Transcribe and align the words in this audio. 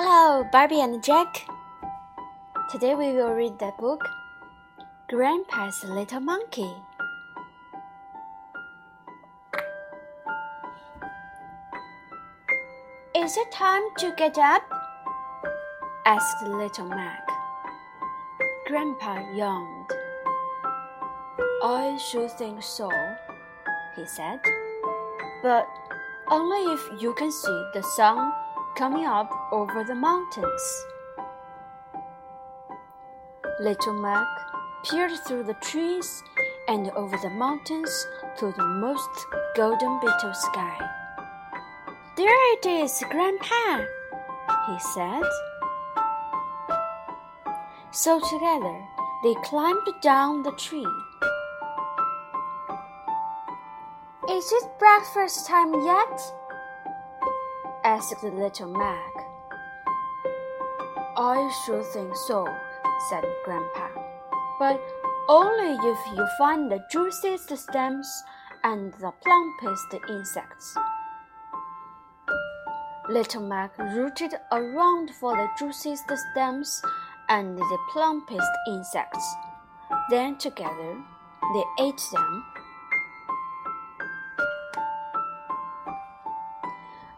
Hello, 0.00 0.44
Barbie 0.52 0.80
and 0.80 1.02
Jack. 1.02 1.44
Today 2.70 2.94
we 2.94 3.10
will 3.14 3.34
read 3.34 3.58
the 3.58 3.72
book 3.80 4.00
Grandpa's 5.08 5.82
Little 5.82 6.20
Monkey. 6.20 6.70
Is 13.16 13.36
it 13.36 13.50
time 13.50 13.82
to 13.98 14.14
get 14.16 14.38
up? 14.38 14.62
asked 16.06 16.46
little 16.46 16.86
Mac. 16.86 17.26
Grandpa 18.68 19.18
yawned. 19.34 19.90
I 21.64 21.98
should 21.98 22.30
think 22.38 22.62
so, 22.62 22.88
he 23.96 24.06
said. 24.06 24.38
But 25.42 25.66
only 26.30 26.72
if 26.72 27.02
you 27.02 27.14
can 27.14 27.32
see 27.32 27.64
the 27.74 27.82
sun 27.96 28.32
coming 28.78 29.04
up 29.04 29.28
over 29.50 29.82
the 29.82 29.94
mountains. 29.94 30.84
Little 33.58 33.94
Mac 33.94 34.24
peered 34.84 35.10
through 35.26 35.42
the 35.42 35.56
trees 35.60 36.22
and 36.68 36.88
over 36.90 37.16
the 37.16 37.30
mountains 37.30 37.90
to 38.38 38.52
the 38.56 38.64
most 38.64 39.10
golden 39.56 39.98
bit 39.98 40.22
of 40.22 40.36
sky. 40.36 40.78
There 42.16 42.54
it 42.54 42.66
is, 42.66 43.02
Grandpa, 43.10 43.84
he 44.68 44.78
said. 44.94 45.24
So 47.90 48.20
together 48.20 48.78
they 49.24 49.34
climbed 49.42 49.88
down 50.02 50.44
the 50.44 50.52
tree. 50.52 50.86
Is 54.30 54.52
it 54.52 54.78
breakfast 54.78 55.48
time 55.48 55.74
yet? 55.82 56.47
Asked 57.84 58.22
little 58.22 58.68
Mac. 58.68 59.12
I 61.16 61.50
should 61.64 61.84
think 61.86 62.14
so, 62.26 62.46
said 63.10 63.24
Grandpa. 63.44 63.88
But 64.58 64.80
only 65.28 65.74
if 65.74 65.98
you 66.16 66.26
find 66.38 66.70
the 66.70 66.84
juiciest 66.90 67.56
stems 67.56 68.08
and 68.64 68.92
the 68.94 69.12
plumpest 69.24 70.08
insects. 70.08 70.76
Little 73.08 73.42
Mac 73.42 73.76
rooted 73.78 74.34
around 74.52 75.10
for 75.20 75.36
the 75.36 75.48
juiciest 75.58 76.04
stems 76.32 76.82
and 77.28 77.58
the 77.58 77.78
plumpest 77.92 78.50
insects. 78.68 79.34
Then 80.10 80.36
together 80.36 80.96
they 81.54 81.84
ate 81.84 82.02
them. 82.12 82.44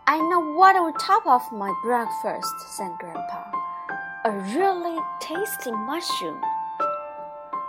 I 0.07 0.19
know 0.19 0.41
what 0.41 0.75
will 0.75 0.93
top 0.95 1.27
off 1.27 1.53
my 1.53 1.73
breakfast, 1.83 2.55
said 2.77 2.91
Grandpa. 2.99 3.45
A 4.25 4.33
really 4.55 4.99
tasty 5.21 5.71
mushroom. 5.71 6.41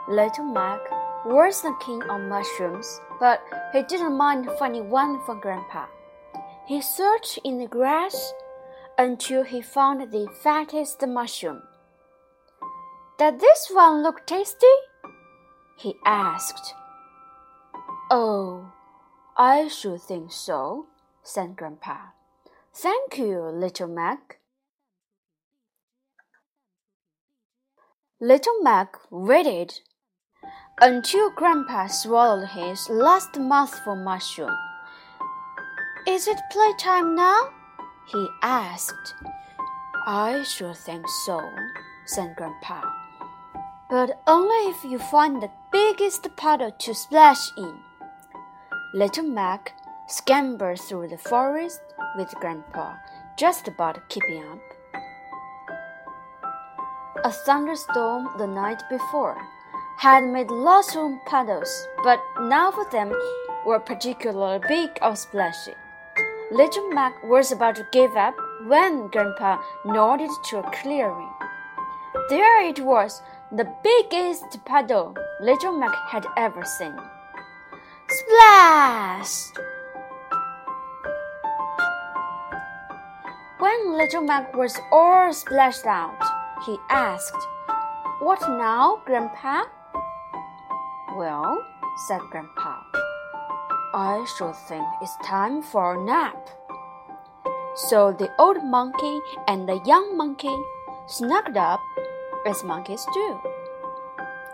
Little 0.09 0.45
Mac 0.45 0.79
was 1.25 1.61
the 1.61 1.75
king 1.79 2.01
of 2.03 2.21
mushrooms, 2.21 2.99
but 3.19 3.41
he 3.73 3.83
didn't 3.83 4.17
mind 4.17 4.49
finding 4.57 4.89
one 4.89 5.21
for 5.25 5.35
Grandpa. 5.35 5.85
He 6.65 6.81
searched 6.81 7.39
in 7.43 7.59
the 7.59 7.67
grass 7.67 8.33
until 8.97 9.43
he 9.43 9.61
found 9.61 10.11
the 10.11 10.27
fattest 10.43 11.05
mushroom. 11.07 11.61
Does 13.17 13.39
this 13.39 13.69
one 13.71 14.01
look 14.01 14.25
tasty? 14.25 14.75
he 15.77 15.95
asked. 16.05 16.73
Oh, 18.09 18.71
I 19.38 19.67
should 19.67 20.01
think 20.01 20.31
so, 20.31 20.88
said 21.23 21.56
Grandpa. 21.56 21.97
Thank 22.73 23.17
you, 23.17 23.41
little 23.41 23.87
Mac. 23.87 24.39
Little 28.21 28.61
Mac 28.61 28.95
waited 29.09 29.81
until 30.79 31.31
Grandpa 31.31 31.87
swallowed 31.87 32.49
his 32.49 32.89
last 32.89 33.37
mouthful 33.37 33.95
mushroom. 33.95 34.55
Is 36.07 36.27
it 36.27 36.39
playtime 36.51 37.15
now? 37.15 37.49
he 38.07 38.27
asked. 38.41 39.15
I 40.07 40.43
should 40.43 40.77
think 40.77 41.05
so, 41.25 41.41
said 42.05 42.35
Grandpa. 42.35 42.81
But 43.89 44.21
only 44.27 44.71
if 44.71 44.83
you 44.83 44.97
find 44.97 45.41
the 45.41 45.51
biggest 45.71 46.27
puddle 46.38 46.71
to 46.71 46.93
splash 46.95 47.51
in. 47.57 47.77
Little 48.93 49.27
Mac 49.27 49.73
scampered 50.11 50.77
through 50.77 51.07
the 51.07 51.17
forest 51.17 51.79
with 52.17 52.29
Grandpa, 52.41 52.95
just 53.38 53.67
about 53.69 54.09
keeping 54.09 54.44
up. 54.44 54.59
A 57.23 57.31
thunderstorm 57.31 58.27
the 58.38 58.47
night 58.47 58.83
before 58.89 59.38
had 60.00 60.23
made 60.25 60.51
lots 60.51 60.95
of 60.97 61.11
puddles, 61.25 61.88
but 62.03 62.19
none 62.41 62.73
of 62.73 62.91
them 62.91 63.13
were 63.66 63.79
particularly 63.79 64.59
big 64.67 64.89
or 65.01 65.16
splashy. 65.16 65.75
Little 66.51 66.89
Mac 66.89 67.13
was 67.23 67.53
about 67.53 67.75
to 67.77 67.88
give 67.94 68.17
up 68.17 68.35
when 68.67 69.07
Grandpa 69.07 69.61
nodded 69.85 70.31
to 70.50 70.59
a 70.59 70.71
clearing. 70.71 71.29
There 72.29 72.61
it 72.67 72.81
was, 72.81 73.21
the 73.50 73.73
biggest 73.81 74.66
puddle 74.66 75.16
Little 75.39 75.71
Mac 75.71 75.95
had 76.09 76.25
ever 76.35 76.66
seen. 76.66 76.97
Splash! 78.09 79.41
Little 83.86 84.22
Mac 84.22 84.56
was 84.56 84.80
all 84.92 85.34
splashed 85.34 85.88
out, 85.88 86.22
he 86.66 86.78
asked, 86.90 87.36
What 88.19 88.40
now, 88.42 89.02
Grandpa? 89.06 89.64
Well, 91.16 91.66
said 92.08 92.22
Grandpa, 92.30 92.84
I 93.94 94.24
should 94.38 94.56
think 94.68 94.86
it's 95.02 95.18
time 95.25 95.64
for 95.64 95.96
a 95.96 96.06
nap. 96.06 96.47
So 97.75 98.12
the 98.12 98.30
old 98.38 98.64
monkey 98.64 99.19
and 99.47 99.68
the 99.68 99.81
young 99.86 100.16
monkey 100.16 100.56
snuggled 101.08 101.58
up 101.58 101.81
as 102.46 102.63
monkeys 102.63 103.06
do, 103.13 103.40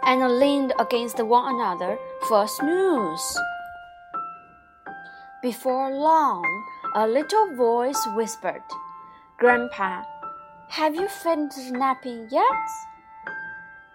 and 0.03 0.39
leaned 0.39 0.73
against 0.79 1.21
one 1.21 1.53
another 1.53 1.99
for 2.29 2.43
a 2.43 2.47
snooze. 2.47 3.37
Before 5.41 5.91
long, 5.91 6.45
a 6.95 7.05
little 7.07 7.55
voice 7.55 8.07
whispered, 8.15 8.63
Grandpa, 9.39 10.01
have 10.67 10.95
you 10.95 11.07
finished 11.07 11.69
napping 11.69 12.27
yet? 12.31 12.67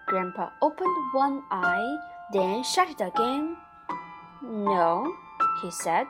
Grandpa 0.05 0.51
opened 0.61 0.95
one 1.13 1.43
eye, 1.51 1.97
then 2.31 2.63
shut 2.63 2.89
it 2.89 3.01
again. 3.01 3.57
No, 4.41 5.13
he 5.61 5.69
said. 5.69 6.07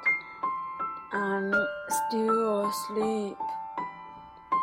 I'm 1.14 1.52
still 1.90 2.68
asleep. 2.68 3.38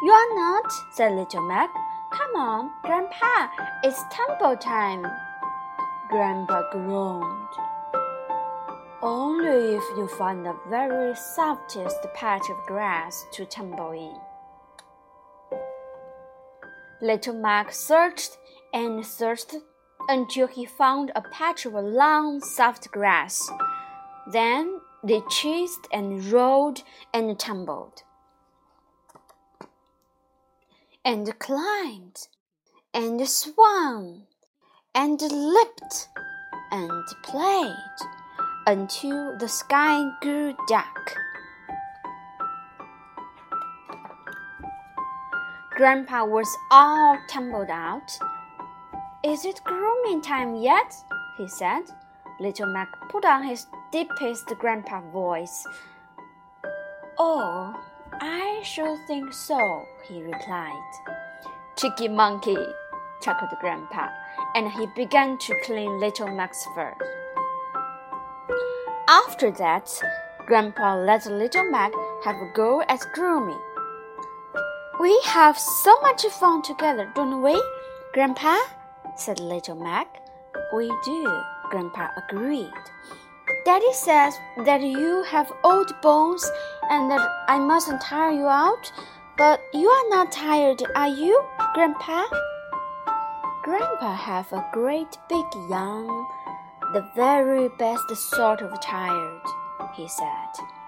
You 0.05 0.13
are 0.13 0.35
not, 0.37 0.71
said 0.93 1.17
Little 1.17 1.49
Mac. 1.49 1.71
Come 2.13 2.37
on, 2.37 2.71
Grandpa, 2.85 3.49
it's 3.83 4.01
tumble 4.13 4.57
time. 4.57 5.05
Grandpa 6.11 6.63
groaned. 6.71 7.49
Only 9.03 9.75
if 9.75 9.85
you 9.97 10.07
find 10.17 10.47
the 10.47 10.55
very 10.69 11.17
softest 11.17 12.07
patch 12.15 12.49
of 12.49 12.67
grass 12.69 13.27
to 13.33 13.45
tumble 13.47 13.91
in. 13.91 14.30
Little 17.03 17.35
Mac 17.35 17.73
searched 17.73 18.37
and 18.75 19.05
searched 19.05 19.57
until 20.09 20.47
he 20.47 20.67
found 20.67 21.11
a 21.15 21.23
patch 21.23 21.65
of 21.65 21.73
long, 21.73 22.41
soft 22.41 22.91
grass. 22.91 23.51
Then 24.31 24.81
they 25.03 25.23
chased 25.31 25.89
and 25.93 26.23
rolled 26.31 26.83
and 27.15 27.39
tumbled, 27.39 28.03
and 31.05 31.39
climbed, 31.39 32.29
and 32.93 33.27
swung, 33.27 34.27
and 34.95 35.21
leaped, 35.23 36.09
and 36.71 37.05
played 37.23 37.75
until 38.67 39.39
the 39.39 39.49
sky 39.49 40.11
grew 40.21 40.55
dark. 40.69 41.17
Grandpa 45.81 46.27
was 46.27 46.59
all 46.71 47.17
tumbled 47.27 47.71
out. 47.71 48.19
Is 49.25 49.47
it 49.47 49.65
grooming 49.65 50.21
time 50.21 50.57
yet? 50.57 50.95
he 51.39 51.49
said. 51.49 51.85
Little 52.39 52.67
Mac 52.67 52.89
put 53.09 53.25
on 53.25 53.45
his 53.45 53.67
deepest 53.91 54.47
grandpa 54.59 55.01
voice. 55.11 55.67
Oh, 57.19 57.75
I 58.13 58.61
should 58.63 58.99
think 59.07 59.33
so, 59.33 59.87
he 60.07 60.23
replied. 60.23 60.91
Cheeky 61.79 62.09
monkey, 62.09 62.59
chuckled 63.23 63.59
Grandpa, 63.59 64.11
and 64.55 64.71
he 64.71 64.87
began 64.95 65.39
to 65.39 65.55
clean 65.65 65.99
Little 65.99 66.29
Mac's 66.29 66.63
fur. 66.75 66.95
After 69.09 69.51
that, 69.53 69.91
Grandpa 70.45 70.97
let 70.97 71.25
Little 71.25 71.71
Mac 71.71 71.93
have 72.27 72.37
a 72.37 72.53
go 72.53 72.83
at 72.83 73.01
grooming. 73.15 73.70
We 75.01 75.19
have 75.25 75.59
so 75.59 75.99
much 76.03 76.27
fun 76.27 76.61
together, 76.61 77.11
don't 77.15 77.41
we, 77.41 77.59
Grandpa? 78.13 78.59
said 79.17 79.41
little 79.41 79.75
Mac. 79.75 80.21
We 80.75 80.93
do, 81.07 81.43
Grandpa 81.71 82.09
agreed. 82.19 82.71
Daddy 83.65 83.95
says 83.95 84.35
that 84.67 84.83
you 84.83 85.23
have 85.23 85.51
old 85.65 85.91
bones 86.03 86.45
and 86.91 87.11
that 87.11 87.27
I 87.49 87.59
mustn't 87.59 88.03
tire 88.03 88.33
you 88.33 88.47
out, 88.47 88.93
but 89.39 89.59
you 89.73 89.89
are 89.89 90.09
not 90.11 90.33
tired, 90.33 90.83
are 90.95 91.09
you, 91.09 91.43
Grandpa? 91.73 92.27
Grandpa 93.63 94.15
have 94.15 94.53
a 94.53 94.69
great 94.71 95.17
big 95.31 95.47
yawn, 95.71 96.27
the 96.93 97.09
very 97.17 97.71
best 97.79 98.05
sort 98.37 98.61
of 98.61 98.79
tired, 98.83 99.41
he 99.95 100.07
said. 100.07 100.80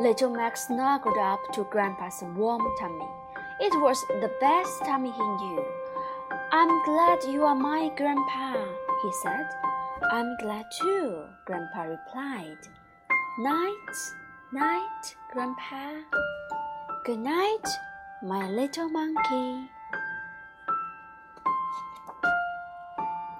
Little 0.00 0.30
Mac 0.30 0.56
snuggled 0.56 1.18
up 1.18 1.40
to 1.52 1.64
Grandpa's 1.70 2.20
warm 2.34 2.62
tummy. 2.80 3.06
It 3.60 3.72
was 3.80 4.00
the 4.08 4.30
best 4.40 4.84
tummy 4.84 5.12
he 5.12 5.22
knew. 5.22 5.64
I'm 6.50 6.84
glad 6.84 7.22
you 7.22 7.44
are 7.44 7.54
my 7.54 7.90
grandpa, 7.96 8.54
he 9.02 9.12
said. 9.22 9.48
I'm 10.10 10.36
glad 10.38 10.64
too, 10.80 11.22
Grandpa 11.44 11.82
replied. 11.82 12.58
Night, 13.38 13.94
night, 14.52 15.16
Grandpa. 15.32 15.92
Good 17.04 17.20
night, 17.20 17.66
my 18.20 18.50
little 18.50 18.88
monkey. 18.88 19.70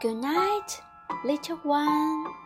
Good 0.01 0.19
night, 0.19 0.81
little 1.25 1.57
one. 1.65 2.44